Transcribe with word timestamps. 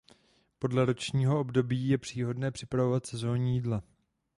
Podle 0.59 0.85
ročního 0.85 1.39
období 1.39 1.87
je 1.89 1.97
příhodné 1.97 2.51
připravovat 2.51 3.05
sezónní 3.05 3.55
jídla. 3.55 3.83